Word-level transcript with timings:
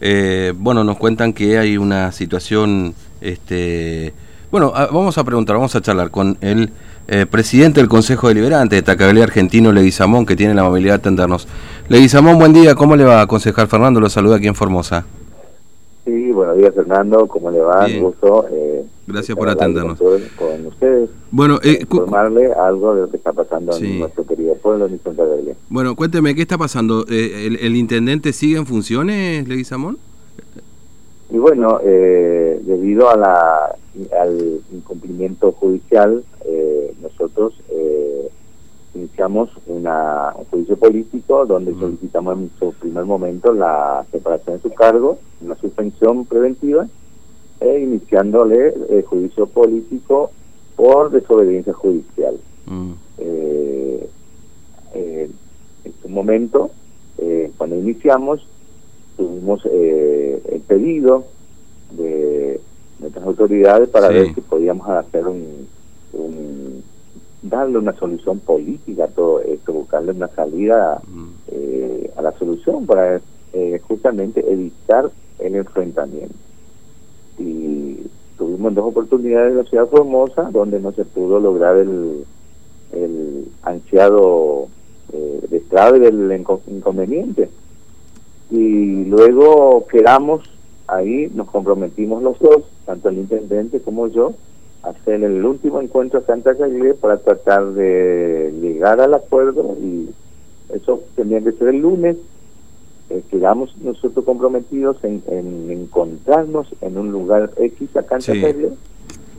Eh, 0.00 0.52
bueno, 0.56 0.84
nos 0.84 0.96
cuentan 0.96 1.32
que 1.32 1.58
hay 1.58 1.76
una 1.76 2.12
situación, 2.12 2.94
este, 3.20 4.12
bueno, 4.50 4.72
vamos 4.72 5.18
a 5.18 5.24
preguntar, 5.24 5.56
vamos 5.56 5.74
a 5.74 5.80
charlar 5.80 6.10
con 6.10 6.36
el 6.40 6.70
eh, 7.06 7.26
presidente 7.26 7.80
del 7.80 7.88
Consejo 7.88 8.28
Deliberante 8.28 8.76
de 8.76 8.82
Tacagalé 8.82 9.22
Argentino, 9.22 9.72
Leguizamón, 9.72 10.26
que 10.26 10.36
tiene 10.36 10.54
la 10.54 10.62
amabilidad 10.62 10.94
de 10.94 10.98
atendernos. 10.98 11.46
Leguizamón, 11.88 12.38
buen 12.38 12.52
día, 12.52 12.74
¿cómo 12.74 12.96
le 12.96 13.04
va 13.04 13.20
a 13.20 13.26
concejal 13.26 13.68
Fernando? 13.68 14.00
Lo 14.00 14.08
saluda 14.08 14.36
aquí 14.36 14.46
en 14.46 14.54
Formosa. 14.54 15.04
Sí, 16.04 16.32
buenos 16.32 16.58
días 16.58 16.74
Fernando, 16.74 17.26
¿cómo 17.26 17.50
le 17.50 17.60
va? 17.60 17.86
Gusto. 17.98 18.46
Eh, 18.50 18.84
Gracias 19.06 19.38
por 19.38 19.48
atendernos. 19.48 19.98
Con, 19.98 20.66
ustedes. 20.66 21.08
Bueno, 21.30 21.58
eh, 21.62 21.78
informarle 21.80 22.52
algo 22.52 22.94
de 22.94 23.02
lo 23.02 23.10
que 23.10 23.16
está 23.16 23.32
pasando 23.32 23.74
en 23.74 24.00
nuestro 24.00 24.26
querido 24.26 24.54
pueblo, 24.56 24.86
en 24.86 25.00
Santa 25.02 25.24
Bueno, 25.70 25.96
cuénteme, 25.96 26.34
¿qué 26.34 26.42
está 26.42 26.58
pasando? 26.58 27.06
Eh, 27.08 27.56
el, 27.58 27.74
intendente 27.74 28.34
sigue 28.34 28.58
en 28.58 28.66
funciones, 28.66 29.48
Leguizamón? 29.48 29.96
Y 31.30 31.38
bueno, 31.38 31.80
eh, 31.82 32.60
debido 32.62 33.08
a 33.08 33.16
la, 33.16 33.74
al 34.20 34.60
incumplimiento 34.72 35.52
judicial, 35.52 36.22
eh, 36.44 36.94
nosotros 37.00 37.54
iniciamos 38.94 39.50
una, 39.66 40.32
un 40.36 40.44
juicio 40.46 40.76
político 40.76 41.46
donde 41.46 41.74
solicitamos 41.74 42.38
en 42.38 42.50
su 42.58 42.72
primer 42.74 43.04
momento 43.04 43.52
la 43.52 44.04
separación 44.10 44.56
de 44.56 44.62
su 44.62 44.70
cargo, 44.70 45.18
una 45.40 45.56
suspensión 45.56 46.24
preventiva, 46.24 46.86
e 47.60 47.80
iniciándole 47.80 48.74
el 48.90 49.02
juicio 49.04 49.46
político 49.46 50.30
por 50.76 51.10
desobediencia 51.10 51.72
judicial. 51.72 52.36
Mm. 52.66 52.92
Eh, 53.18 54.08
eh, 54.94 55.30
en 55.84 55.92
su 56.02 56.08
momento, 56.08 56.70
eh, 57.18 57.50
cuando 57.56 57.76
iniciamos, 57.76 58.46
tuvimos 59.16 59.64
el 59.66 60.60
pedido 60.66 61.24
de 61.92 62.60
nuestras 62.98 63.24
autoridades 63.24 63.88
para 63.88 64.08
ver 64.08 64.34
si 64.34 64.40
podíamos 64.40 64.88
hacer 64.88 65.26
un 65.26 65.68
darle 67.54 67.78
una 67.78 67.92
solución 67.94 68.38
política 68.40 69.04
a 69.04 69.08
todo 69.08 69.40
esto, 69.40 69.72
buscarle 69.72 70.12
una 70.12 70.28
salida 70.28 71.00
mm. 71.06 71.28
eh, 71.48 72.10
a 72.16 72.22
la 72.22 72.32
solución 72.32 72.86
para 72.86 73.20
eh, 73.52 73.80
justamente 73.86 74.44
evitar 74.50 75.10
el 75.38 75.56
enfrentamiento. 75.56 76.34
Y 77.38 77.98
tuvimos 78.36 78.74
dos 78.74 78.86
oportunidades 78.86 79.52
en 79.52 79.58
la 79.58 79.64
ciudad 79.64 79.88
Formosa 79.88 80.50
donde 80.50 80.80
no 80.80 80.92
se 80.92 81.04
pudo 81.04 81.40
lograr 81.40 81.76
el, 81.76 82.24
el 82.92 83.48
ansiado 83.62 84.68
eh, 85.12 85.40
destrave 85.48 86.00
del 86.00 86.44
inconveniente. 86.66 87.48
Y 88.50 89.04
luego 89.04 89.86
quedamos 89.86 90.42
ahí, 90.86 91.30
nos 91.34 91.48
comprometimos 91.48 92.22
los 92.22 92.38
dos, 92.38 92.64
tanto 92.84 93.08
el 93.08 93.18
intendente 93.18 93.80
como 93.80 94.08
yo, 94.08 94.34
hacer 94.84 95.22
el 95.24 95.44
último 95.44 95.80
encuentro 95.80 96.20
a 96.20 96.22
Santa 96.22 96.54
Calle 96.54 96.94
para 96.94 97.16
tratar 97.18 97.72
de 97.72 98.54
llegar 98.60 99.00
al 99.00 99.14
acuerdo 99.14 99.76
y 99.80 100.10
eso 100.74 101.02
tendría 101.16 101.40
que 101.40 101.52
ser 101.52 101.68
el 101.68 101.80
lunes. 101.80 102.16
Eh, 103.10 103.22
quedamos 103.30 103.76
nosotros 103.78 104.24
comprometidos 104.24 104.96
en, 105.04 105.22
encontrarnos 105.70 106.68
en 106.80 106.96
un 106.96 107.12
lugar 107.12 107.50
X 107.56 107.96
acá 107.96 108.16
en 108.16 108.22
Santa 108.22 108.48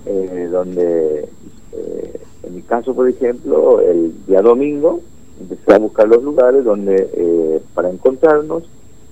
eh, 0.07 0.49
donde 0.51 1.27
eh, 1.71 2.19
en 2.43 2.55
mi 2.55 2.61
caso, 2.61 2.93
por 2.93 3.09
ejemplo, 3.09 3.81
el 3.81 4.13
día 4.27 4.41
domingo 4.41 5.01
empecé 5.41 5.73
a 5.73 5.79
buscar 5.79 6.07
los 6.07 6.23
lugares 6.23 6.63
donde 6.63 7.09
eh, 7.13 7.61
para 7.73 7.89
encontrarnos 7.89 8.63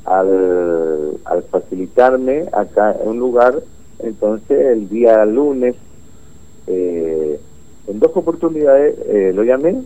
al, 0.05 1.17
al 1.25 1.43
facilitarme 1.43 2.45
acá 2.51 2.95
en 3.01 3.09
un 3.09 3.19
lugar 3.19 3.61
entonces 3.99 4.59
el 4.67 4.89
día 4.89 5.25
lunes 5.25 5.75
en 7.94 7.99
dos 7.99 8.11
oportunidades 8.16 8.95
eh, 9.06 9.31
lo 9.35 9.44
llamé 9.44 9.84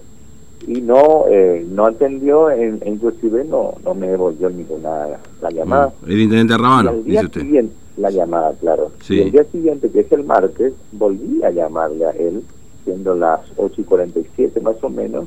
y 0.65 0.81
no 0.81 1.25
eh, 1.29 1.65
no 1.69 1.85
atendió, 1.85 2.49
en, 2.49 2.81
inclusive 2.85 3.43
no 3.43 3.75
no 3.83 3.93
me 3.93 4.07
devolvió 4.07 4.49
ninguna 4.49 5.07
la 5.41 5.51
llamada. 5.51 5.93
Mm. 6.01 6.11
El 6.11 6.21
intendente 6.21 6.57
Rabano, 6.57 6.93
dice 7.03 7.25
usted. 7.25 7.65
La 7.97 8.11
llamada, 8.11 8.53
claro. 8.59 8.91
Y 9.09 9.21
el 9.21 9.31
día 9.31 9.43
siguiente, 9.45 9.89
que 9.89 10.01
es 10.01 10.11
el 10.11 10.23
martes, 10.23 10.73
volví 10.91 11.43
a 11.43 11.49
llamarle 11.49 12.05
a 12.05 12.11
él, 12.11 12.43
siendo 12.85 13.15
las 13.15 13.41
8 13.57 13.81
y 13.81 13.83
47 13.83 14.61
más 14.61 14.75
o 14.83 14.89
menos, 14.89 15.25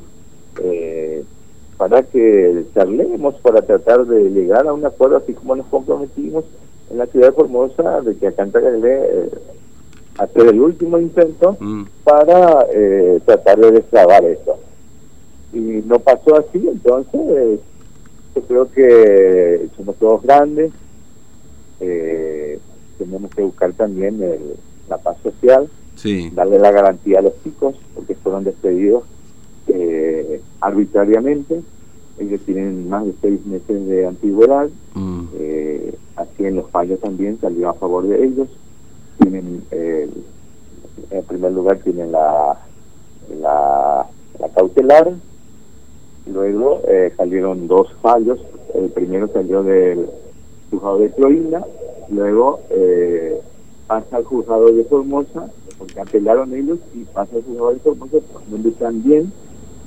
eh, 0.63 1.21
para 1.75 2.01
que 2.03 2.63
charlemos, 2.73 3.35
para 3.41 3.61
tratar 3.61 4.05
de 4.05 4.29
llegar 4.29 4.67
a 4.67 4.73
un 4.73 4.85
acuerdo, 4.85 5.17
así 5.17 5.33
como 5.33 5.57
nos 5.57 5.65
comprometimos 5.67 6.45
en 6.89 6.97
la 6.97 7.07
ciudad 7.07 7.27
de 7.27 7.33
Formosa, 7.33 7.99
de 8.01 8.15
que 8.15 8.27
acá 8.27 8.43
en 8.43 8.51
eh, 8.55 9.29
hacer 10.21 10.47
el 10.47 10.61
último 10.61 10.99
intento 10.99 11.57
mm. 11.59 11.83
para 12.03 12.67
eh, 12.71 13.19
tratar 13.25 13.59
de 13.59 13.71
destrabar 13.71 14.23
eso. 14.25 14.59
Y 15.51 15.83
no 15.85 15.99
pasó 15.99 16.37
así, 16.37 16.67
entonces 16.67 17.59
yo 18.35 18.41
creo 18.43 18.71
que 18.71 19.67
somos 19.75 19.95
todos 19.97 20.21
grandes, 20.21 20.71
eh, 21.79 22.59
tenemos 22.97 23.31
que 23.31 23.41
buscar 23.41 23.73
también 23.73 24.21
la 24.87 24.97
paz 24.97 25.17
social, 25.23 25.67
darle 26.33 26.59
la 26.59 26.71
garantía 26.71 27.19
a 27.19 27.23
los 27.23 27.33
chicos, 27.43 27.75
porque 27.95 28.15
fueron 28.15 28.43
despedidos 28.43 29.03
eh, 29.67 30.41
arbitrariamente, 30.61 31.61
ellos 32.19 32.41
tienen 32.45 32.87
más 32.87 33.05
de 33.05 33.13
seis 33.21 33.45
meses 33.45 33.87
de 33.87 34.05
antigüedad, 34.05 34.69
mm. 34.93 35.25
así 36.15 36.45
en 36.45 36.55
los 36.55 36.69
fallos 36.69 36.99
también 36.99 37.39
salió 37.41 37.69
a 37.69 37.73
favor 37.73 38.07
de 38.07 38.23
ellos 38.23 38.47
tienen, 39.21 39.63
eh, 39.71 40.09
en 41.11 41.23
primer 41.25 41.51
lugar, 41.51 41.77
tienen 41.79 42.11
la, 42.11 42.57
la, 43.39 44.07
cautelar, 44.55 45.11
luego 46.25 46.81
eh, 46.87 47.13
salieron 47.15 47.67
dos 47.67 47.93
fallos, 48.01 48.39
el 48.73 48.89
primero 48.89 49.27
salió 49.31 49.63
del 49.63 50.07
juzgado 50.69 50.99
de 50.99 51.11
Clorinda, 51.11 51.65
luego 52.09 52.61
eh, 52.69 53.39
pasa 53.87 54.17
al 54.17 54.23
juzgado 54.25 54.71
de 54.71 54.83
Formosa, 54.85 55.49
porque 55.77 55.99
apelaron 55.99 56.53
ellos, 56.53 56.79
y 56.93 57.03
pasa 57.05 57.35
al 57.35 57.43
juzgado 57.43 57.73
de 57.73 57.79
Formosa, 57.79 58.17
donde 58.49 58.71
también 58.71 59.31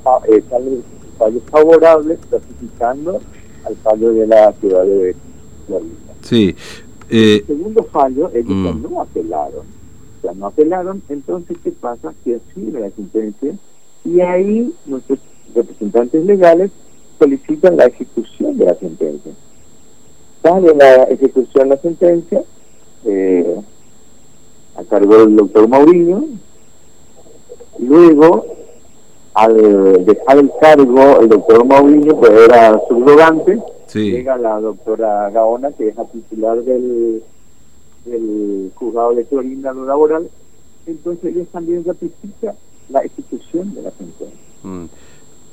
ah, 0.04 0.20
eh, 0.28 0.42
salen 0.48 0.82
fallos 1.18 1.42
favorables, 1.50 2.18
clasificando 2.28 3.20
al 3.64 3.76
fallo 3.76 4.12
de 4.12 4.26
la 4.26 4.52
ciudad 4.52 4.84
de 4.84 5.16
Clorinda. 5.66 6.14
Sí, 6.22 6.56
eh, 7.10 7.36
el 7.36 7.46
segundo 7.46 7.84
fallo, 7.84 8.30
ellos 8.34 8.50
mm. 8.50 8.82
no 8.82 9.00
apelaron. 9.00 9.60
O 9.60 10.20
sea, 10.22 10.32
no 10.34 10.46
apelaron, 10.46 11.02
entonces, 11.08 11.56
¿qué 11.62 11.70
pasa? 11.72 12.14
Que 12.24 12.36
así 12.36 12.70
la 12.70 12.90
sentencia 12.90 13.54
y 14.04 14.20
ahí 14.20 14.72
nuestros 14.86 15.18
representantes 15.54 16.24
legales 16.24 16.70
solicitan 17.18 17.76
la 17.76 17.86
ejecución 17.86 18.56
de 18.58 18.66
la 18.66 18.74
sentencia. 18.74 19.32
Sale 20.42 20.74
la 20.74 21.04
ejecución 21.04 21.68
de 21.68 21.74
la 21.74 21.80
sentencia 21.80 22.42
eh, 23.04 23.56
a 24.76 24.84
cargo 24.84 25.18
del 25.18 25.36
doctor 25.36 25.68
Maurillo. 25.68 26.24
Luego, 27.78 28.44
al 29.32 30.04
dejar 30.04 30.38
el 30.38 30.50
cargo, 30.60 31.20
el 31.20 31.28
doctor 31.28 31.64
Maurillo, 31.64 32.16
pues 32.18 32.32
era 32.32 32.78
subrogante, 32.88 33.60
llega 33.94 34.36
la 34.36 34.60
doctora 34.60 35.30
Gaona, 35.30 35.72
que 35.72 35.88
es 35.88 35.96
la 35.96 36.04
titular 36.04 36.62
del, 36.62 37.22
del 38.04 38.72
juzgado 38.74 39.14
de 39.14 39.26
lo 39.30 39.84
laboral, 39.84 40.28
entonces 40.86 41.24
ellos 41.34 41.48
también 41.48 41.84
ratifica 41.84 42.54
la 42.88 43.00
ejecución 43.00 43.74
de 43.74 43.82
la 43.82 43.90
sentencia. 43.92 44.38
Mm. 44.62 44.84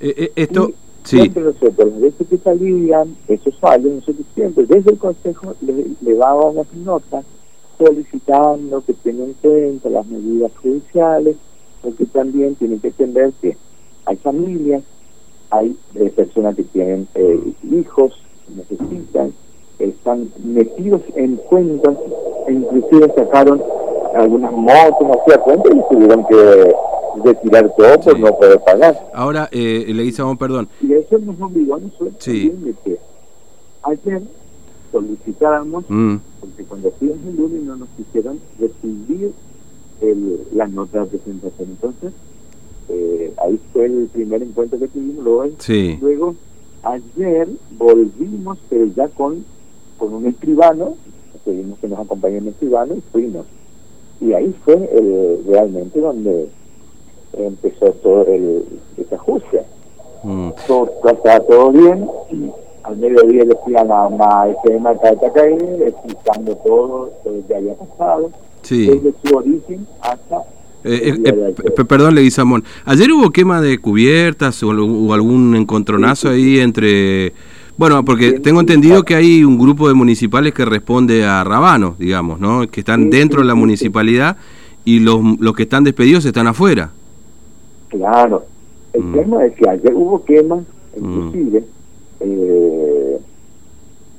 Eh, 0.01 0.13
eh, 0.17 0.31
esto, 0.35 0.71
sí. 1.03 1.17
nosotros, 1.29 2.01
desde 2.01 2.25
que 2.25 2.37
salían 2.37 3.15
esos 3.27 3.57
fallos, 3.59 3.93
nosotros 3.93 4.25
siempre 4.33 4.65
desde 4.65 4.91
el 4.91 4.97
Consejo 4.97 5.55
le, 5.61 5.87
le 6.01 6.15
dábamos 6.15 6.67
notas 6.73 7.25
solicitando 7.77 8.83
que 8.85 8.93
tengan 8.93 9.27
en 9.27 9.33
cuenta 9.33 9.89
las 9.89 10.05
medidas 10.07 10.51
judiciales, 10.61 11.35
porque 11.81 12.05
también 12.05 12.55
tienen 12.55 12.79
que 12.79 12.89
entender 12.89 13.33
que 13.41 13.57
hay 14.05 14.15
familias, 14.17 14.83
hay 15.49 15.75
eh, 15.95 16.09
personas 16.15 16.55
que 16.55 16.63
tienen 16.63 17.07
hijos, 17.71 18.13
necesitan, 18.55 19.33
están 19.79 20.29
metidos 20.43 21.01
en 21.15 21.37
cuentas, 21.37 21.97
e 22.47 22.53
inclusive 22.53 23.11
sacaron 23.15 23.61
algunas 24.15 24.51
motos, 24.51 25.07
no 25.07 25.19
sé 25.25 25.33
a 25.33 25.37
cuenta, 25.39 25.69
y 25.69 25.81
tuvieron 25.89 26.25
que 26.27 26.73
retirar 27.23 27.73
todo 27.75 27.99
por 27.99 28.19
no 28.19 28.37
poder 28.37 28.59
pagar. 28.61 29.09
Ahora, 29.13 29.49
eh, 29.51 29.85
le 29.87 30.03
dice, 30.03 30.23
perdón. 30.39 30.69
Y 30.81 30.93
eso 30.93 31.17
nos 31.19 31.39
obligó 31.41 31.75
a 31.75 31.79
nosotros 31.79 32.15
sí. 32.19 32.49
de 32.49 32.73
que 32.83 32.97
ayer 33.83 34.21
solicitáramos, 34.91 35.85
mm. 35.87 36.15
porque 36.39 36.63
cuando 36.65 36.91
fuimos 36.91 37.17
el 37.27 37.35
lunes 37.35 37.63
no 37.63 37.75
nos 37.77 37.89
quisieron 37.89 38.39
recibir 38.59 39.33
el, 40.01 40.47
la 40.53 40.67
nota 40.67 41.01
de 41.01 41.17
presentación. 41.17 41.69
Entonces, 41.69 42.13
eh, 42.89 43.33
ahí 43.45 43.59
fue 43.71 43.85
el 43.85 44.09
primer 44.11 44.43
encuentro 44.43 44.77
que 44.79 44.87
tuvimos, 44.87 45.23
luego, 45.23 45.45
sí. 45.59 45.97
luego 46.01 46.35
Ayer 46.83 47.47
volvimos, 47.77 48.57
pero 48.69 48.85
ya 48.85 49.07
con 49.09 49.43
con 50.01 50.15
un 50.15 50.25
escribano, 50.25 50.95
pedimos 51.45 51.77
que 51.77 51.87
nos 51.87 51.99
acompañe 51.99 52.39
un 52.39 52.47
escribano 52.47 52.95
y 52.95 53.01
fuimos. 53.11 53.45
Y 54.19 54.33
ahí 54.33 54.51
fue 54.65 54.73
el, 54.91 55.45
realmente 55.45 55.99
donde 55.99 56.49
empezó 57.33 57.91
todo 58.01 58.25
el 58.25 58.65
desajuste. 58.97 59.61
Mm. 60.23 60.49
Todo, 60.65 60.89
estaba 61.05 61.39
todo 61.41 61.71
bien, 61.71 62.09
al 62.81 62.97
mediodía 62.97 63.45
le 63.45 63.55
fui 63.57 63.75
a 63.75 63.83
la 63.83 64.09
mamá 64.09 64.47
tema 64.63 64.95
de 64.95 65.87
explicando 65.87 66.55
todo 66.57 67.11
lo 67.23 67.47
que 67.47 67.55
había 67.55 67.75
pasado, 67.75 68.31
desde 68.67 69.13
su 69.23 69.37
origen 69.37 69.85
hasta 70.01 70.43
eh, 70.83 71.15
eh, 71.25 71.53
eh 71.63 71.83
perdón, 71.85 72.15
Leguizamón. 72.15 72.63
Ayer 72.85 73.11
hubo 73.11 73.29
quema 73.31 73.61
de 73.61 73.77
cubiertas 73.77 74.61
o 74.63 74.69
hubo 74.69 75.13
algún 75.13 75.55
encontronazo 75.55 76.29
ahí 76.29 76.59
entre... 76.59 77.33
Bueno, 77.77 78.05
porque 78.05 78.33
tengo 78.33 78.59
entendido 78.59 79.03
que 79.03 79.15
hay 79.15 79.43
un 79.43 79.57
grupo 79.57 79.87
de 79.87 79.93
municipales 79.93 80.53
que 80.53 80.65
responde 80.65 81.23
a 81.23 81.43
Rabano, 81.43 81.95
digamos, 81.97 82.39
¿no? 82.39 82.67
Que 82.67 82.81
están 82.81 83.09
dentro 83.09 83.41
de 83.41 83.47
la 83.47 83.55
municipalidad 83.55 84.37
y 84.85 84.99
los, 84.99 85.19
los 85.39 85.55
que 85.55 85.63
están 85.63 85.83
despedidos 85.83 86.25
están 86.25 86.47
afuera. 86.47 86.91
Claro. 87.89 88.45
El 88.93 89.03
mm. 89.03 89.13
tema 89.13 89.45
es 89.45 89.53
que 89.55 89.69
ayer 89.69 89.93
hubo 89.95 90.23
quema, 90.23 90.57
mm. 90.57 90.63
inclusive, 90.97 91.63
eh, 92.19 93.19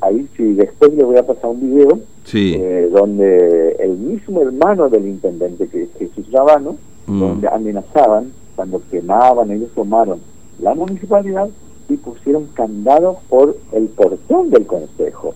ahí 0.00 0.26
sí, 0.36 0.54
después 0.54 0.92
le 0.94 1.04
voy 1.04 1.16
a 1.16 1.26
pasar 1.26 1.50
un 1.50 1.60
video 1.60 2.00
eh, 2.34 2.88
donde 2.92 3.72
el 3.80 3.96
mismo 3.96 4.42
hermano 4.42 4.88
del 4.88 5.06
intendente, 5.06 5.68
que 5.68 5.88
Rabano, 6.32 6.76
mm. 7.06 7.20
donde 7.20 7.48
amenazaban, 7.48 8.32
cuando 8.56 8.82
quemaban, 8.90 9.50
ellos 9.50 9.70
tomaron 9.74 10.20
la 10.60 10.74
municipalidad 10.74 11.48
y 11.88 11.96
pusieron 11.96 12.46
candado 12.54 13.18
por 13.28 13.56
el 13.72 13.88
portón 13.88 14.50
del 14.50 14.66
consejo. 14.66 15.34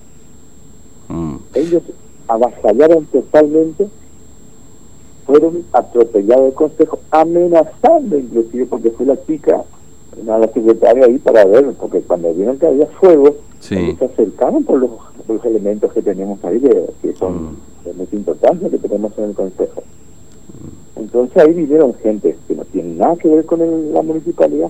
Mm. 1.08 1.37
Ellos 1.54 1.82
avasallaron 2.28 3.06
totalmente, 3.06 3.88
fueron 5.26 5.64
atropellados 5.72 6.44
del 6.44 6.54
consejo, 6.54 6.99
amenazando 7.10 8.19
inclusive, 8.19 8.66
porque 8.66 8.90
fue 8.90 9.06
la 9.06 9.22
chica 9.25 9.64
a 10.28 10.38
la 10.38 10.49
secretaria 10.49 11.04
ahí 11.04 11.19
para 11.19 11.44
ver, 11.44 11.72
porque 11.75 12.00
cuando 12.00 12.32
vieron 12.32 12.58
que 12.58 12.66
había 12.66 12.87
fuego, 12.87 13.37
se 13.60 13.96
acercaron 14.00 14.64
por 14.64 14.78
los, 14.78 14.90
los, 15.28 15.44
elementos 15.44 15.92
que 15.92 16.02
tenemos 16.02 16.42
ahí, 16.44 16.60
que 17.02 17.12
son 17.14 17.34
mm. 17.34 17.96
muy 17.96 18.08
importantes 18.12 18.70
que 18.70 18.78
tenemos 18.78 19.12
en 19.19 19.25
el 19.25 19.34
Consejo. 19.34 19.82
Entonces 21.06 21.36
ahí 21.36 21.52
vinieron 21.52 21.94
gente 22.02 22.36
que 22.48 22.54
no 22.56 22.64
tiene 22.64 22.94
nada 22.94 23.14
que 23.16 23.28
ver 23.28 23.46
con 23.46 23.60
la 23.92 24.02
municipalidad, 24.02 24.68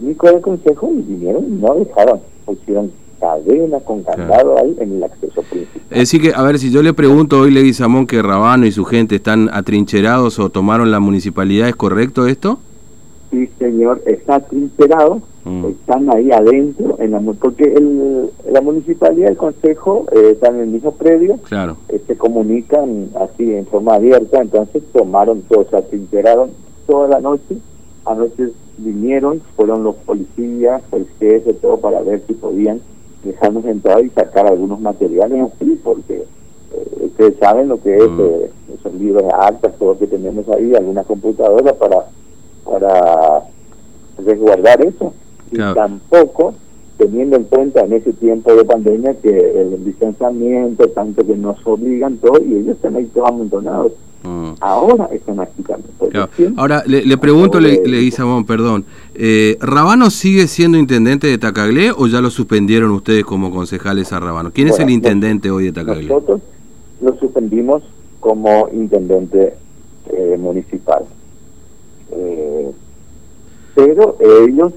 ni 0.00 0.14
con 0.14 0.34
el 0.34 0.40
Consejo, 0.40 0.90
y 0.92 1.02
vinieron 1.02 1.44
y 1.44 1.60
no 1.62 1.76
dejaron, 1.76 2.18
pusieron 2.44 2.90
cadena 3.20 3.78
con 3.78 4.02
candado 4.02 4.58
ahí 4.58 4.76
en 4.80 4.96
el 4.96 5.04
acceso 5.04 5.42
principal. 5.42 5.82
Es 5.90 5.98
decir 5.98 6.22
que, 6.22 6.32
a 6.34 6.42
ver, 6.42 6.58
si 6.58 6.72
yo 6.72 6.82
le 6.82 6.92
pregunto 6.92 7.38
hoy, 7.38 7.52
Lady 7.52 7.72
Samón, 7.72 8.08
que 8.08 8.20
Rabano 8.20 8.66
y 8.66 8.72
su 8.72 8.84
gente 8.84 9.14
están 9.14 9.48
atrincherados 9.52 10.40
o 10.40 10.50
tomaron 10.50 10.90
la 10.90 10.98
municipalidad, 10.98 11.68
¿es 11.68 11.76
correcto 11.76 12.26
esto? 12.26 12.58
Sí, 13.30 13.48
señor, 13.60 14.02
está 14.06 14.40
trincherado, 14.40 15.22
mm. 15.44 15.66
están 15.66 16.12
ahí 16.12 16.32
adentro, 16.32 16.96
en 16.98 17.12
la, 17.12 17.20
porque 17.40 17.62
el, 17.62 18.30
la 18.50 18.60
municipalidad 18.60 19.28
y 19.28 19.30
el 19.30 19.36
consejo 19.36 20.06
eh, 20.10 20.30
están 20.32 20.56
en 20.56 20.62
el 20.62 20.68
mismo 20.70 20.92
predio, 20.92 21.38
claro. 21.44 21.76
Eh, 21.90 22.02
se 22.08 22.16
comunican 22.16 23.10
así 23.20 23.54
en 23.54 23.66
forma 23.66 23.94
abierta, 23.94 24.40
entonces 24.40 24.82
tomaron 24.92 25.42
todo, 25.42 25.64
se 25.70 25.76
atrincheraron 25.76 26.50
toda 26.88 27.06
la 27.06 27.20
noche, 27.20 27.58
anoche 28.04 28.48
vinieron, 28.78 29.40
fueron 29.54 29.84
los 29.84 29.94
policías, 29.94 30.82
el 30.90 31.06
jefe, 31.20 31.52
todo 31.54 31.76
para 31.76 32.02
ver 32.02 32.22
si 32.26 32.34
podían 32.34 32.80
dejarnos 33.22 33.64
entrar 33.66 34.04
y 34.04 34.10
sacar 34.10 34.48
algunos 34.48 34.80
materiales 34.80 35.52
así, 35.52 35.78
porque 35.84 36.24
eh, 36.72 37.04
ustedes 37.04 37.36
saben 37.38 37.68
lo 37.68 37.80
que 37.80 37.96
es, 37.96 38.10
mm. 38.10 38.74
esos 38.74 38.94
libros 38.94 39.22
de 39.22 39.32
actas, 39.32 39.72
todo 39.78 39.92
lo 39.92 39.98
que 40.00 40.08
tenemos 40.08 40.48
ahí, 40.48 40.74
algunas 40.74 41.06
computadoras 41.06 41.74
para 41.74 42.06
para 42.70 43.42
resguardar 44.24 44.80
eso. 44.84 45.12
Y 45.50 45.56
tampoco 45.56 46.54
teniendo 46.96 47.36
en 47.36 47.44
cuenta 47.44 47.84
en 47.84 47.94
ese 47.94 48.12
tiempo 48.12 48.54
de 48.54 48.64
pandemia 48.64 49.14
que 49.14 49.62
el 49.62 49.84
distanciamiento, 49.84 50.88
tanto 50.90 51.26
que 51.26 51.34
nos 51.34 51.56
obligan 51.66 52.18
todo, 52.18 52.40
y 52.46 52.56
ellos 52.56 52.76
están 52.76 52.94
ahí 52.94 53.06
todos 53.06 53.30
amontonados. 53.30 53.92
Mm. 54.22 54.50
Ahora 54.60 55.08
están 55.10 55.40
aquí 55.40 55.62
también. 55.62 56.54
Ahora, 56.58 56.84
le, 56.86 57.16
pregunto, 57.16 57.58
le, 57.58 57.82
le 57.86 57.96
dice 57.96 58.22
perdón, 58.46 58.84
eh, 59.14 59.56
¿Rabano 59.60 60.10
sigue 60.10 60.46
siendo 60.46 60.76
intendente 60.76 61.26
de 61.26 61.38
Tacaglé 61.38 61.90
o 61.90 62.06
ya 62.06 62.20
lo 62.20 62.28
suspendieron 62.28 62.90
ustedes 62.90 63.24
como 63.24 63.50
concejales 63.50 64.12
a 64.12 64.20
Rabano? 64.20 64.50
¿Quién 64.52 64.68
es 64.68 64.78
el 64.78 64.90
intendente 64.90 65.50
hoy 65.50 65.64
de 65.64 65.72
Tacaglé? 65.72 66.06
Nosotros 66.06 66.42
lo 67.00 67.16
suspendimos 67.16 67.82
como 68.20 68.68
intendente 68.74 69.54
eh, 70.12 70.36
municipal. 70.38 71.04
Eh, 72.12 72.49
pero 73.86 74.16
ellos 74.46 74.72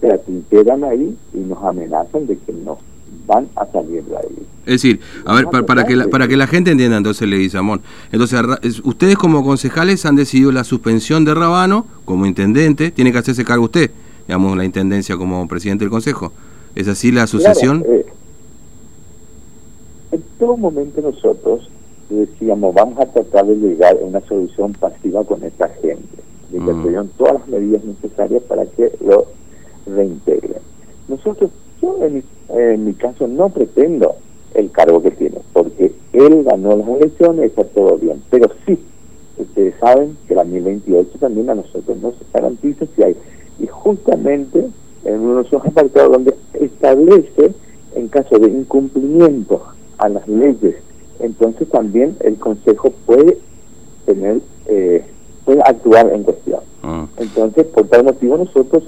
se 0.00 0.12
atinquedan 0.12 0.84
ahí 0.84 1.16
y 1.32 1.38
nos 1.38 1.62
amenazan 1.62 2.26
de 2.26 2.36
que 2.36 2.52
no 2.52 2.78
van 3.26 3.48
a 3.54 3.66
salir 3.66 4.02
de 4.04 4.16
ahí. 4.16 4.46
Es 4.66 4.82
decir, 4.82 5.00
a 5.24 5.34
ver, 5.34 5.46
para, 5.46 5.84
que 5.84 5.94
la, 5.96 6.08
para 6.08 6.26
que 6.26 6.36
la 6.36 6.46
gente 6.46 6.70
entienda, 6.70 6.96
entonces 6.96 7.28
le 7.28 7.36
dice 7.36 7.58
Amón, 7.58 7.82
entonces 8.10 8.40
ustedes 8.84 9.16
como 9.16 9.44
concejales 9.44 10.04
han 10.06 10.16
decidido 10.16 10.50
la 10.52 10.64
suspensión 10.64 11.24
de 11.24 11.34
Rabano 11.34 11.86
como 12.04 12.26
intendente, 12.26 12.90
tiene 12.90 13.12
que 13.12 13.18
hacerse 13.18 13.44
cargo 13.44 13.64
usted, 13.64 13.90
digamos, 14.26 14.56
la 14.56 14.64
intendencia 14.64 15.16
como 15.16 15.46
presidente 15.46 15.84
del 15.84 15.90
consejo. 15.90 16.32
¿Es 16.74 16.88
así 16.88 17.12
la 17.12 17.26
sucesión? 17.26 17.84
Eh, 17.86 18.06
en 20.12 20.22
todo 20.38 20.56
momento 20.56 21.00
nosotros 21.00 21.68
decíamos, 22.08 22.74
vamos 22.74 22.98
a 22.98 23.06
tratar 23.06 23.46
de 23.46 23.56
llegar 23.56 23.96
a 24.00 24.04
una 24.04 24.20
solución 24.22 24.72
pasiva 24.72 25.24
con 25.24 25.42
esta 25.44 25.68
gente 25.68 25.81
y 26.52 26.58
que 26.58 26.72
mm. 26.72 27.08
todas 27.16 27.34
las 27.34 27.48
medidas 27.48 27.84
necesarias 27.84 28.42
para 28.42 28.66
que 28.66 28.92
lo 29.04 29.26
reintegren. 29.86 30.60
Nosotros, 31.08 31.50
yo 31.80 31.98
en 32.50 32.84
mi, 32.84 32.94
caso 32.94 33.26
no 33.26 33.48
pretendo 33.48 34.14
el 34.54 34.70
cargo 34.70 35.02
que 35.02 35.10
tiene, 35.12 35.38
porque 35.52 35.92
él 36.12 36.44
ganó 36.44 36.76
las 36.76 36.88
elecciones, 36.88 37.46
está 37.46 37.64
todo 37.64 37.96
bien, 37.96 38.22
pero 38.30 38.50
sí, 38.66 38.78
ustedes 39.38 39.74
saben 39.80 40.16
que 40.28 40.34
la 40.34 40.44
1028 40.44 41.18
también 41.18 41.50
a 41.50 41.54
nosotros 41.54 41.96
nos 41.98 42.14
garantiza 42.32 42.86
si 42.94 43.02
hay, 43.02 43.16
y 43.58 43.66
justamente 43.66 44.66
en 45.04 45.20
uno 45.20 45.42
de 45.42 45.56
apartados 45.56 46.12
donde 46.12 46.34
establece 46.54 47.52
en 47.94 48.08
caso 48.08 48.38
de 48.38 48.48
incumplimiento 48.48 49.62
a 49.98 50.08
las 50.08 50.28
leyes, 50.28 50.76
entonces 51.20 51.68
también 51.68 52.16
el 52.20 52.36
Consejo 52.36 52.92
puede 53.06 53.38
tener 54.04 54.40
eh, 54.66 55.04
actuar 55.66 56.10
en 56.12 56.22
cuestión. 56.22 56.60
Ah. 56.82 57.06
Entonces, 57.16 57.66
por 57.66 57.86
tal 57.88 58.04
motivo 58.04 58.36
nosotros 58.36 58.84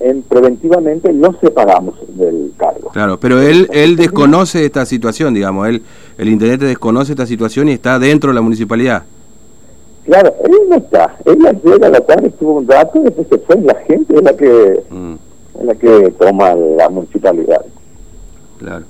en, 0.00 0.22
preventivamente 0.22 1.12
nos 1.12 1.38
separamos 1.40 1.94
del 2.16 2.52
cargo. 2.56 2.90
Claro, 2.90 3.18
pero 3.18 3.40
él 3.40 3.68
él 3.72 3.96
desconoce 3.96 4.64
esta 4.64 4.86
situación, 4.86 5.34
digamos, 5.34 5.68
él 5.68 5.82
el 6.18 6.28
intendente 6.28 6.66
desconoce 6.66 7.12
esta 7.12 7.26
situación 7.26 7.68
y 7.68 7.72
está 7.72 7.98
dentro 7.98 8.30
de 8.30 8.34
la 8.34 8.42
municipalidad. 8.42 9.04
Claro, 10.08 10.34
él 10.42 10.52
no 10.70 10.76
está. 10.76 11.16
Él 11.26 11.38
llega 11.62 11.86
a 11.86 11.90
la 11.90 12.00
tarde, 12.00 12.28
estuvo 12.28 12.58
un 12.58 12.66
rato, 12.66 12.98
después 13.00 13.28
se 13.28 13.38
fue. 13.38 13.60
La 13.60 13.74
gente 13.86 14.14
es 14.16 14.22
la 14.22 14.34
que 14.34 14.82
mm. 14.88 15.14
es 15.60 15.66
la 15.66 15.74
que 15.74 16.14
toma 16.18 16.54
la 16.54 16.88
municipalidad. 16.88 17.62
Claro. 18.56 18.86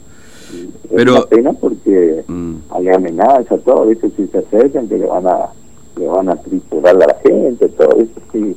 pero, 0.94 1.12
es 1.12 1.18
una 1.18 1.26
pena 1.26 1.52
porque 1.54 2.24
mm. 2.26 2.54
hay 2.70 2.88
amenazas, 2.90 3.60
todo, 3.64 3.86
¿viste? 3.86 4.10
si 4.16 4.28
se 4.28 4.38
acercan 4.38 4.88
que 4.88 4.96
le 4.96 5.06
van 5.06 5.26
a 5.26 5.48
que 5.98 6.06
van 6.06 6.28
a 6.28 6.36
triturar 6.36 6.94
a 6.94 7.06
la 7.06 7.16
gente, 7.22 7.68
todo 7.68 7.96
eso. 7.96 8.20
Sí. 8.32 8.56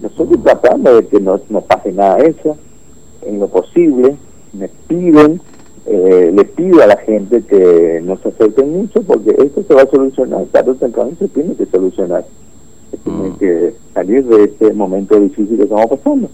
Nosotros 0.00 0.42
tratando 0.42 0.96
de 0.96 1.06
que 1.06 1.20
no, 1.20 1.40
no 1.48 1.60
pase 1.62 1.92
nada 1.92 2.16
de 2.16 2.30
eso, 2.30 2.56
en 3.22 3.40
lo 3.40 3.48
posible, 3.48 4.16
me 4.52 4.68
piden, 4.86 5.40
eh, 5.86 6.30
les 6.34 6.48
pido 6.50 6.82
a 6.82 6.86
la 6.86 6.96
gente 6.98 7.42
que 7.42 8.00
no 8.04 8.16
se 8.18 8.28
acerquen 8.28 8.72
mucho 8.72 9.02
porque 9.02 9.34
esto 9.38 9.62
se 9.66 9.74
va 9.74 9.82
a 9.82 9.86
solucionar, 9.86 10.44
tarde 10.46 10.72
o 10.72 10.74
temprano 10.74 11.10
se 11.18 11.28
tiene 11.28 11.54
que 11.54 11.66
solucionar. 11.66 12.24
Se 12.90 12.96
tiene 12.98 13.28
mm. 13.30 13.38
que 13.38 13.74
salir 13.92 14.24
de 14.24 14.44
este 14.44 14.72
momento 14.72 15.18
difícil 15.18 15.56
que 15.56 15.64
estamos 15.64 15.86
pasando. 15.86 16.30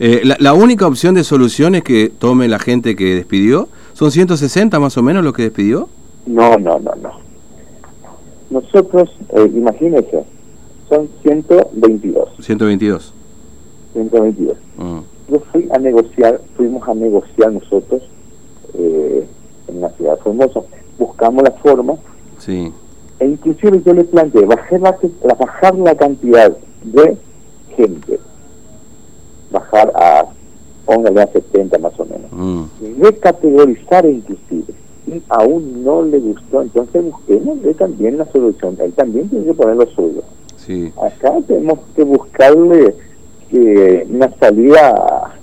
Eh, 0.00 0.22
la, 0.24 0.36
la, 0.40 0.54
única 0.54 0.86
opción 0.86 1.14
de 1.14 1.22
solución 1.22 1.76
es 1.76 1.84
que 1.84 2.10
tome 2.10 2.48
la 2.48 2.58
gente 2.58 2.96
que 2.96 3.14
despidió. 3.14 3.68
¿Son 3.92 4.10
160 4.10 4.80
más 4.80 4.96
o 4.96 5.02
menos 5.02 5.22
lo 5.22 5.32
que 5.32 5.42
despidió? 5.42 5.88
No, 6.26 6.58
no, 6.58 6.80
no, 6.80 6.94
no. 6.96 7.23
Nosotros, 8.50 9.10
eh, 9.30 9.50
imagínense, 9.54 10.24
son 10.88 11.08
122. 11.22 12.28
122. 12.40 13.14
122. 13.92 14.56
Yo 15.28 15.40
fui 15.52 15.68
a 15.72 15.78
negociar, 15.78 16.40
fuimos 16.56 16.86
a 16.86 16.94
negociar 16.94 17.52
nosotros 17.52 18.02
eh, 18.74 19.26
en 19.68 19.80
la 19.80 19.90
ciudad 19.90 20.16
de 20.16 20.22
Formosa. 20.22 20.60
Buscamos 20.98 21.42
la 21.44 21.52
forma. 21.52 21.94
Sí. 22.38 22.72
E 23.20 23.26
inclusive 23.26 23.80
yo 23.84 23.94
le 23.94 24.04
planteé 24.04 24.44
bajar 24.44 24.80
la, 24.80 24.98
bajar 25.38 25.74
la 25.76 25.94
cantidad 25.94 26.54
de 26.82 27.16
gente. 27.76 28.20
Bajar 29.50 29.92
a, 29.94 30.26
póngale 30.84 31.22
a 31.22 31.26
70 31.28 31.78
más 31.78 31.98
o 31.98 32.04
menos. 32.04 32.30
Mm. 32.32 33.00
Recategorizar 33.00 34.04
inclusive 34.04 34.74
y 35.06 35.22
aún 35.28 35.84
no 35.84 36.02
le 36.02 36.18
gustó, 36.18 36.62
entonces 36.62 37.04
busquemos 37.04 37.58
también 37.76 38.18
la 38.18 38.26
solución. 38.26 38.76
Él 38.80 38.92
también 38.92 39.28
tiene 39.28 39.44
que 39.44 39.54
poner 39.54 39.76
lo 39.76 39.86
suyo. 39.86 40.22
Sí. 40.56 40.92
Acá 41.02 41.34
tenemos 41.46 41.80
que 41.94 42.04
buscarle 42.04 42.94
que 43.50 44.06
una 44.10 44.30
salida 44.38 45.34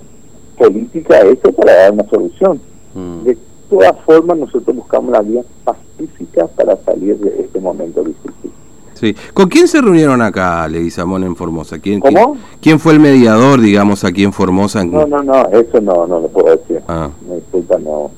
política 0.57 1.15
a 1.15 1.21
esto 1.21 1.51
para 1.51 1.73
dar 1.73 1.91
una 1.91 2.09
solución. 2.09 2.59
Mm. 2.95 3.23
De 3.23 3.37
todas 3.69 3.99
formas, 4.05 4.37
nosotros 4.37 4.75
buscamos 4.75 5.11
la 5.11 5.21
vía 5.21 5.43
pacífica 5.63 6.47
para 6.47 6.75
salir 6.77 7.17
de 7.17 7.41
este 7.41 7.59
momento 7.59 8.03
difícil. 8.03 8.51
Sí. 8.93 9.15
¿Con 9.33 9.47
quién 9.49 9.67
se 9.67 9.81
reunieron 9.81 10.21
acá, 10.21 10.67
Leguizamón, 10.67 11.23
en 11.23 11.35
Formosa? 11.35 11.79
¿Quién, 11.79 11.99
¿Cómo? 11.99 12.37
¿quién, 12.61 12.79
fue 12.79 12.93
el 12.93 12.99
mediador, 12.99 13.59
digamos, 13.59 14.03
aquí 14.03 14.23
en 14.23 14.33
Formosa? 14.33 14.83
No, 14.83 15.07
no, 15.07 15.23
no, 15.23 15.47
eso 15.47 15.81
no, 15.81 16.05
no 16.05 16.19
lo 16.19 16.27
puedo 16.27 16.55
decir. 16.55 16.81
Ah. 16.87 17.09
Me 17.27 17.35
disculpa, 17.35 17.79
no. 17.79 18.11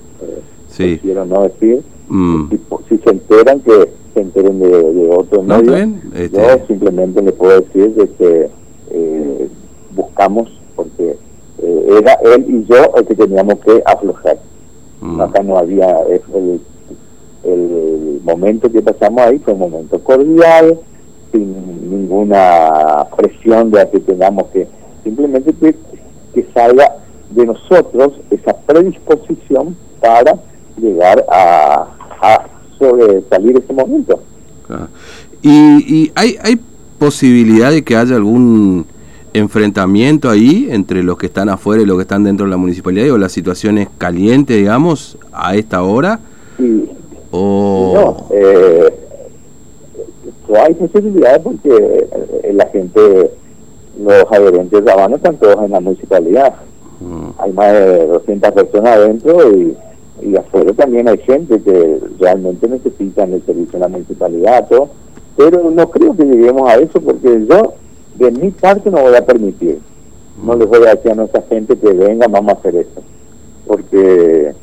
Sí. 0.75 0.99
Quiero 1.01 1.25
no 1.25 1.43
decir. 1.43 1.83
Mm. 2.09 2.49
Si, 2.89 2.97
se 2.97 3.09
enteran, 3.09 3.59
que 3.61 3.89
se 4.13 4.19
enteren 4.19 4.59
de, 4.59 5.09
otros 5.09 5.45
¿No 5.45 5.61
medios. 5.61 5.89
Este... 6.15 6.37
Yo 6.37 6.65
simplemente 6.67 7.21
le 7.21 7.31
puedo 7.31 7.61
decir 7.61 7.93
de 7.95 8.09
que 8.09 8.49
eh, 8.91 9.47
buscamos, 9.95 10.49
porque 10.75 11.15
eh, 11.59 11.99
era 11.99 12.13
él 12.35 12.45
y 12.47 12.65
yo 12.65 12.95
el 12.95 13.05
que 13.05 13.15
teníamos 13.15 13.59
que 13.59 13.81
aflojar. 13.85 14.37
Mm. 15.01 15.21
Acá 15.21 15.43
no 15.43 15.57
había 15.57 15.99
el, 16.09 16.59
el 17.43 18.21
momento 18.23 18.71
que 18.71 18.81
pasamos 18.81 19.21
ahí 19.21 19.39
fue 19.39 19.53
un 19.53 19.59
momento 19.59 19.99
cordial, 19.99 20.79
sin 21.31 21.89
ninguna 21.89 23.07
presión 23.15 23.71
de 23.71 23.89
que 23.89 23.99
tengamos 23.99 24.47
que, 24.47 24.67
simplemente 25.03 25.53
que, 25.53 25.75
que 26.33 26.47
salga 26.53 26.97
de 27.31 27.45
nosotros 27.45 28.13
esa 28.29 28.53
predisposición 28.53 29.75
para 29.99 30.39
llegar 30.77 31.25
a, 31.31 31.87
a 32.21 32.45
sobresalir 32.79 33.57
ese 33.57 33.73
momento. 33.73 34.19
¿Y, 35.41 35.49
y 35.51 36.11
hay, 36.15 36.37
hay 36.41 36.59
posibilidad 36.99 37.71
de 37.71 37.83
que 37.83 37.95
haya 37.95 38.15
algún 38.15 38.85
enfrentamiento 39.33 40.29
ahí 40.29 40.67
entre 40.69 41.03
los 41.03 41.17
que 41.17 41.25
están 41.25 41.49
afuera 41.49 41.81
y 41.81 41.85
los 41.85 41.97
que 41.97 42.03
están 42.03 42.23
dentro 42.23 42.45
de 42.45 42.51
la 42.51 42.57
municipalidad 42.57 43.11
o 43.11 43.17
las 43.17 43.31
situaciones 43.31 43.87
calientes, 43.97 44.55
digamos, 44.55 45.17
a 45.31 45.55
esta 45.55 45.83
hora? 45.83 46.19
Sí, 46.57 46.89
no, 47.33 48.27
eh, 48.31 48.93
hay 50.55 50.73
posibilidades 50.75 51.39
porque 51.39 52.07
eh, 52.43 52.53
la 52.53 52.67
gente, 52.67 53.31
los 53.99 54.31
adherentes 54.31 54.85
de 54.85 54.91
Habana 54.91 55.15
están 55.15 55.37
todos 55.37 55.65
en 55.65 55.71
la 55.71 55.79
municipalidad. 55.79 56.53
Mm. 56.99 57.29
Hay 57.39 57.51
más 57.53 57.73
de 57.73 58.05
200 58.05 58.51
personas 58.51 58.97
adentro 58.97 59.51
y, 59.57 59.75
y 60.21 60.35
afuera 60.35 60.73
también 60.73 61.07
hay 61.07 61.17
gente 61.19 61.59
que 61.61 61.99
realmente 62.19 62.67
necesitan 62.67 63.33
el 63.33 63.43
servicio 63.45 63.75
en 63.75 63.81
la 63.81 63.87
municipalidad, 63.87 64.67
pero 65.35 65.71
no 65.71 65.89
creo 65.89 66.15
que 66.15 66.25
lleguemos 66.25 66.69
a 66.69 66.75
eso 66.75 67.01
porque 67.01 67.45
yo 67.49 67.73
de 68.15 68.31
mi 68.31 68.51
parte 68.51 68.91
no 68.91 69.01
voy 69.01 69.15
a 69.15 69.25
permitir. 69.25 69.79
No 70.43 70.55
les 70.55 70.67
voy 70.67 70.85
a 70.85 70.95
decir 70.95 71.11
a 71.11 71.15
nuestra 71.15 71.41
gente 71.43 71.77
que 71.77 71.89
venga, 71.91 72.27
vamos 72.27 72.53
a 72.53 72.57
hacer 72.57 72.75
eso. 72.75 73.01
Porque 73.67 74.53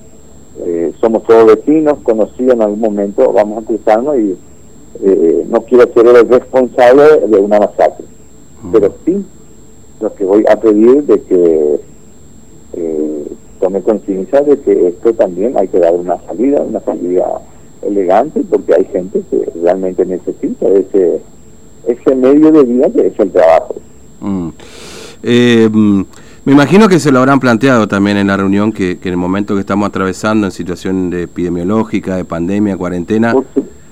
eh, 0.58 0.92
somos 1.00 1.24
todos 1.24 1.46
vecinos, 1.46 1.98
conocidos 2.02 2.54
en 2.54 2.62
algún 2.62 2.80
momento, 2.80 3.32
vamos 3.32 3.62
a 3.62 3.66
cruzarnos 3.66 4.16
y 4.18 4.36
eh, 5.02 5.46
no 5.48 5.62
quiero 5.62 5.92
ser 5.92 6.06
el 6.06 6.28
responsable 6.28 7.20
de 7.26 7.38
una 7.38 7.60
masacre. 7.60 8.04
Pero 8.72 8.92
sí, 9.04 9.24
lo 10.00 10.14
que 10.14 10.24
voy 10.24 10.44
a 10.48 10.56
pedir 10.56 11.04
de 11.04 11.22
que 11.22 11.80
tome 13.60 13.82
conciencia 13.82 14.40
de 14.40 14.58
que 14.60 14.88
esto 14.88 15.12
también 15.14 15.56
hay 15.56 15.68
que 15.68 15.78
dar 15.78 15.94
una 15.94 16.16
salida, 16.26 16.62
una 16.62 16.80
salida 16.80 17.26
elegante, 17.82 18.42
porque 18.48 18.74
hay 18.74 18.84
gente 18.86 19.22
que 19.30 19.48
realmente 19.62 20.04
necesita 20.04 20.66
ese, 20.68 21.20
ese 21.86 22.14
medio 22.16 22.50
de 22.50 22.64
vida 22.64 22.90
que 22.90 23.06
es 23.06 23.18
el 23.18 23.30
trabajo. 23.30 23.76
Mm. 24.20 24.50
Me 26.44 26.52
imagino 26.54 26.88
que 26.88 26.98
se 26.98 27.12
lo 27.12 27.18
habrán 27.18 27.38
planteado 27.38 27.86
también 27.86 28.16
en 28.16 28.26
la 28.26 28.36
reunión 28.36 28.72
que, 28.72 28.92
en 28.92 29.10
el 29.10 29.16
momento 29.16 29.54
que 29.54 29.60
estamos 29.60 29.86
atravesando 29.86 30.46
en 30.46 30.52
situación 30.52 31.10
de 31.10 31.24
epidemiológica, 31.24 32.16
de 32.16 32.24
pandemia, 32.24 32.76
cuarentena, 32.78 33.34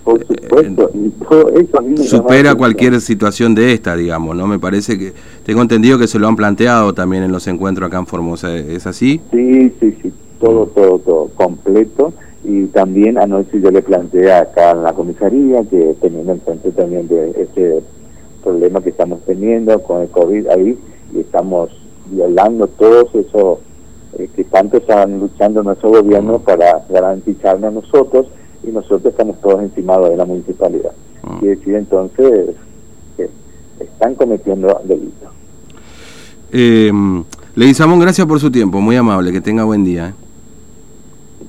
por, 0.02 0.26
supuesto, 0.26 0.90
eh, 0.94 2.06
supera 2.08 2.54
cualquier 2.54 2.98
situación 3.02 3.54
de 3.54 3.74
esta, 3.74 3.94
digamos, 3.94 4.34
¿no? 4.34 4.46
Me 4.46 4.58
parece 4.58 4.98
que 4.98 5.12
tengo 5.48 5.62
entendido 5.62 5.98
que 5.98 6.06
se 6.06 6.18
lo 6.18 6.28
han 6.28 6.36
planteado 6.36 6.92
también 6.92 7.22
en 7.22 7.32
los 7.32 7.46
encuentros 7.46 7.86
acá 7.86 7.98
en 7.98 8.06
Formosa, 8.06 8.54
¿es 8.54 8.86
así? 8.86 9.18
Sí, 9.30 9.72
sí, 9.80 9.96
sí, 10.02 10.12
todo, 10.38 10.66
todo, 10.66 10.98
todo, 10.98 11.30
completo. 11.36 12.12
Y 12.44 12.66
también 12.66 13.16
anoche 13.16 13.58
yo 13.58 13.70
le 13.70 13.80
planteé 13.80 14.30
acá 14.30 14.72
en 14.72 14.82
la 14.82 14.92
comisaría 14.92 15.62
que 15.62 15.96
teniendo 16.02 16.32
en 16.32 16.40
cuenta 16.40 16.68
también 16.72 17.08
de 17.08 17.30
este 17.30 17.82
problema 18.44 18.82
que 18.82 18.90
estamos 18.90 19.20
teniendo 19.24 19.82
con 19.84 20.02
el 20.02 20.08
COVID 20.08 20.48
ahí, 20.48 20.78
y 21.14 21.20
estamos 21.20 21.70
violando 22.10 22.66
todos 22.66 23.14
esos 23.14 23.60
eh, 24.18 24.28
que 24.36 24.44
tanto 24.44 24.76
están 24.76 25.18
luchando 25.18 25.62
nuestro 25.62 25.88
gobierno 25.88 26.40
para 26.40 26.84
garantizarnos 26.90 27.68
a 27.68 27.70
nosotros 27.70 28.26
y 28.64 28.70
nosotros 28.70 29.06
estamos 29.06 29.40
todos 29.40 29.62
encima 29.62 29.98
de 29.98 30.14
la 30.14 30.26
municipalidad. 30.26 30.92
Y 31.40 31.46
decir 31.46 31.74
entonces 31.74 32.54
que 33.16 33.30
están 33.80 34.14
cometiendo 34.14 34.78
delitos. 34.84 35.37
Eh, 36.52 36.92
Leguizamón, 37.54 37.98
gracias 37.98 38.26
por 38.26 38.40
su 38.40 38.50
tiempo, 38.50 38.80
muy 38.80 38.96
amable, 38.96 39.32
que 39.32 39.40
tenga 39.40 39.64
buen 39.64 39.84
día. 39.84 40.08
¿eh? 40.08 40.12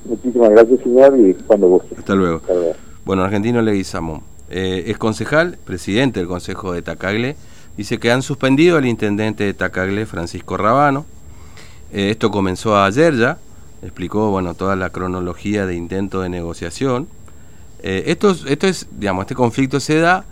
Muchísimas 0.04 0.50
gracias, 0.50 0.80
señor, 0.82 1.18
y 1.18 1.34
cuando 1.46 1.68
guste. 1.68 1.94
Hasta 1.98 2.14
luego. 2.14 2.42
Bueno, 3.04 3.22
argentino 3.22 3.62
Leguizamón, 3.62 4.22
eh, 4.50 4.84
es 4.86 4.98
concejal, 4.98 5.58
presidente 5.64 6.20
del 6.20 6.28
Consejo 6.28 6.72
de 6.72 6.82
Tacagle 6.82 7.36
Dice 7.80 7.98
que 7.98 8.10
han 8.10 8.20
suspendido 8.20 8.76
al 8.76 8.84
intendente 8.84 9.44
de 9.44 9.54
Tacagle, 9.54 10.04
Francisco 10.04 10.58
Rabano. 10.58 11.06
Eh, 11.92 12.10
esto 12.10 12.30
comenzó 12.30 12.78
ayer 12.78 13.16
ya, 13.16 13.38
explicó 13.82 14.30
bueno 14.30 14.52
toda 14.52 14.76
la 14.76 14.90
cronología 14.90 15.64
de 15.64 15.76
intento 15.76 16.20
de 16.20 16.28
negociación. 16.28 17.08
Eh, 17.82 18.04
esto, 18.08 18.36
esto 18.46 18.66
es, 18.66 18.86
digamos, 18.98 19.22
este 19.22 19.34
conflicto 19.34 19.80
se 19.80 19.98
da 19.98 20.26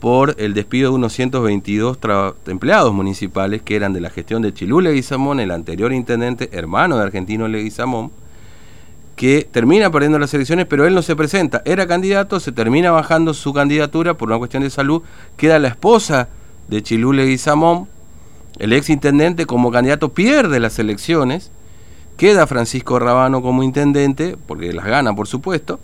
por 0.00 0.34
el 0.38 0.54
despido 0.54 0.90
de 0.90 0.96
unos 0.96 1.12
122 1.14 1.98
empleados 2.46 2.92
municipales 2.92 3.62
que 3.62 3.76
eran 3.76 3.92
de 3.92 4.00
la 4.00 4.10
gestión 4.10 4.42
de 4.42 4.52
Chilú 4.52 4.80
Leguizamón, 4.80 5.40
el 5.40 5.50
anterior 5.50 5.92
intendente, 5.92 6.50
hermano 6.52 6.96
de 6.96 7.04
Argentino 7.04 7.48
Leguizamón, 7.48 8.10
que 9.16 9.48
termina 9.50 9.90
perdiendo 9.90 10.18
las 10.18 10.34
elecciones, 10.34 10.66
pero 10.66 10.86
él 10.86 10.94
no 10.94 11.00
se 11.00 11.16
presenta. 11.16 11.62
Era 11.64 11.86
candidato, 11.86 12.38
se 12.38 12.52
termina 12.52 12.90
bajando 12.90 13.32
su 13.32 13.54
candidatura 13.54 14.14
por 14.14 14.28
una 14.28 14.38
cuestión 14.38 14.62
de 14.62 14.70
salud, 14.70 15.02
queda 15.38 15.58
la 15.58 15.68
esposa 15.68 16.28
de 16.68 16.82
Chilule 16.82 17.24
Guizamón, 17.24 17.88
el 18.58 18.72
ex 18.74 18.90
intendente 18.90 19.46
como 19.46 19.70
candidato 19.70 20.10
pierde 20.10 20.60
las 20.60 20.78
elecciones, 20.78 21.50
queda 22.18 22.46
Francisco 22.46 22.98
Rabano 22.98 23.40
como 23.40 23.62
intendente, 23.62 24.36
porque 24.46 24.72
las 24.74 24.84
gana 24.84 25.14
por 25.14 25.26
supuesto, 25.26 25.80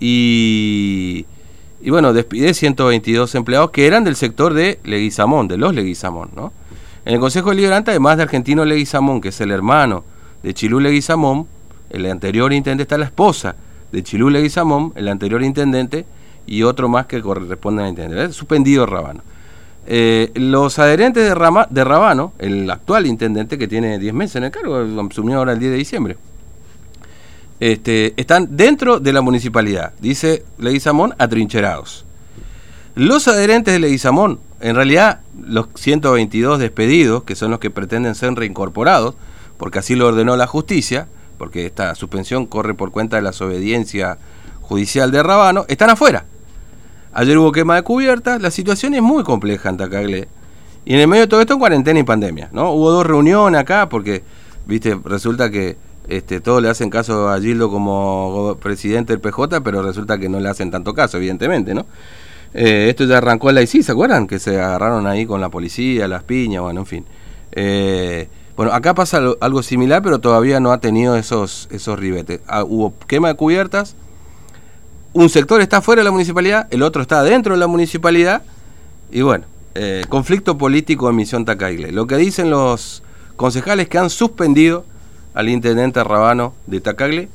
y, 0.00 1.24
y 1.80 1.90
bueno, 1.90 2.12
despide 2.12 2.54
122 2.54 3.34
empleados 3.34 3.70
que 3.70 3.86
eran 3.86 4.04
del 4.04 4.16
sector 4.16 4.54
de 4.54 4.80
Leguizamón, 4.84 5.48
de 5.48 5.56
los 5.56 5.74
Leguizamón, 5.74 6.30
¿no? 6.34 6.52
En 7.04 7.14
el 7.14 7.20
Consejo 7.20 7.50
Deliberante, 7.50 7.92
además 7.92 8.16
de 8.16 8.24
Argentino 8.24 8.64
Leguizamón, 8.64 9.20
que 9.20 9.28
es 9.28 9.40
el 9.40 9.50
hermano 9.50 10.04
de 10.42 10.52
Chilú 10.54 10.80
Leguizamón, 10.80 11.46
el 11.90 12.04
anterior 12.06 12.52
intendente 12.52 12.82
está 12.82 12.98
la 12.98 13.06
esposa 13.06 13.54
de 13.92 14.02
Chilú 14.02 14.28
Leguizamón, 14.28 14.92
el 14.94 15.08
anterior 15.08 15.42
intendente, 15.42 16.04
y 16.46 16.62
otro 16.62 16.88
más 16.88 17.06
que 17.06 17.20
corresponde 17.20 17.82
al 17.82 17.90
intendente. 17.90 18.32
Suspendido 18.32 18.86
Rabano. 18.86 19.22
Eh, 19.86 20.32
los 20.34 20.78
adherentes 20.78 21.24
de, 21.24 21.34
Rama, 21.34 21.66
de 21.70 21.84
Rabano, 21.84 22.32
el 22.38 22.70
actual 22.70 23.06
intendente 23.06 23.56
que 23.56 23.68
tiene 23.68 23.98
10 23.98 24.14
meses 24.14 24.36
en 24.36 24.44
el 24.44 24.50
cargo, 24.50 24.76
asumió 25.10 25.38
ahora 25.38 25.52
el 25.52 25.58
10 25.58 25.72
de 25.72 25.78
diciembre, 25.78 26.16
este, 27.60 28.14
están 28.16 28.56
dentro 28.56 29.00
de 29.00 29.12
la 29.12 29.20
municipalidad, 29.20 29.92
dice 30.00 30.44
Leguizamón, 30.58 31.14
atrincherados. 31.18 32.04
Los 32.94 33.28
adherentes 33.28 33.74
de 33.74 33.80
Leguizamón, 33.80 34.40
en 34.60 34.74
realidad 34.74 35.20
los 35.40 35.68
122 35.74 36.58
despedidos, 36.58 37.24
que 37.24 37.36
son 37.36 37.50
los 37.50 37.60
que 37.60 37.70
pretenden 37.70 38.14
ser 38.14 38.34
reincorporados, 38.34 39.14
porque 39.56 39.78
así 39.78 39.94
lo 39.94 40.06
ordenó 40.06 40.36
la 40.36 40.46
justicia, 40.46 41.08
porque 41.36 41.66
esta 41.66 41.94
suspensión 41.94 42.46
corre 42.46 42.74
por 42.74 42.90
cuenta 42.90 43.16
de 43.16 43.22
la 43.22 43.30
desobediencia 43.30 44.18
judicial 44.60 45.10
de 45.10 45.22
Rabano, 45.22 45.64
están 45.68 45.90
afuera. 45.90 46.24
Ayer 47.12 47.38
hubo 47.38 47.52
quema 47.52 47.76
de 47.76 47.82
cubiertas, 47.82 48.40
la 48.42 48.50
situación 48.50 48.94
es 48.94 49.02
muy 49.02 49.24
compleja 49.24 49.68
en 49.68 49.76
Tacagle. 49.76 50.28
Y 50.84 50.94
en 50.94 51.00
el 51.00 51.08
medio 51.08 51.22
de 51.22 51.28
todo 51.28 51.40
esto, 51.40 51.54
en 51.54 51.58
cuarentena 51.58 52.00
y 52.00 52.04
pandemia, 52.04 52.48
¿no? 52.52 52.72
Hubo 52.72 52.90
dos 52.90 53.06
reuniones 53.06 53.60
acá 53.60 53.88
porque, 53.88 54.22
viste, 54.66 54.98
resulta 55.04 55.50
que 55.50 55.76
este, 56.08 56.40
todos 56.40 56.62
le 56.62 56.68
hacen 56.68 56.90
caso 56.90 57.28
a 57.28 57.40
Gildo 57.40 57.70
como 57.70 58.56
presidente 58.60 59.12
del 59.12 59.20
PJ, 59.20 59.60
pero 59.62 59.82
resulta 59.82 60.18
que 60.18 60.28
no 60.28 60.40
le 60.40 60.48
hacen 60.48 60.70
tanto 60.70 60.94
caso, 60.94 61.16
evidentemente, 61.18 61.74
¿no? 61.74 61.86
Eh, 62.54 62.86
esto 62.88 63.04
ya 63.04 63.18
arrancó 63.18 63.50
en 63.50 63.56
la 63.56 63.62
ICI, 63.62 63.82
¿se 63.82 63.92
acuerdan? 63.92 64.26
Que 64.26 64.38
se 64.38 64.60
agarraron 64.60 65.06
ahí 65.06 65.26
con 65.26 65.40
la 65.40 65.48
policía, 65.50 66.08
las 66.08 66.22
piñas, 66.24 66.62
bueno, 66.62 66.80
en 66.80 66.86
fin. 66.86 67.04
Eh, 67.52 68.28
Bueno, 68.58 68.72
acá 68.72 68.92
pasa 68.92 69.20
algo 69.40 69.62
similar, 69.62 70.02
pero 70.02 70.18
todavía 70.18 70.58
no 70.58 70.72
ha 70.72 70.80
tenido 70.80 71.14
esos, 71.14 71.68
esos 71.70 71.96
ribetes. 71.96 72.40
Ah, 72.48 72.64
hubo 72.64 72.92
quema 73.06 73.28
de 73.28 73.34
cubiertas, 73.34 73.94
un 75.12 75.28
sector 75.28 75.60
está 75.60 75.80
fuera 75.80 76.00
de 76.00 76.04
la 76.04 76.10
municipalidad, 76.10 76.66
el 76.72 76.82
otro 76.82 77.02
está 77.02 77.22
dentro 77.22 77.54
de 77.54 77.60
la 77.60 77.68
municipalidad, 77.68 78.42
y 79.12 79.22
bueno, 79.22 79.44
eh, 79.76 80.02
conflicto 80.08 80.58
político 80.58 81.08
en 81.08 81.14
Misión 81.14 81.44
Tacaile. 81.44 81.92
Lo 81.92 82.08
que 82.08 82.16
dicen 82.16 82.50
los 82.50 83.04
concejales 83.36 83.88
que 83.88 83.98
han 83.98 84.10
suspendido 84.10 84.84
al 85.38 85.48
intendente 85.48 86.02
Rabano 86.02 86.52
de 86.66 86.80
Tacagle 86.80 87.28